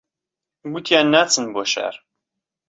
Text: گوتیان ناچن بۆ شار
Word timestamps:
گوتیان 0.71 1.05
ناچن 1.13 1.45
بۆ 1.53 1.61
شار 1.71 1.95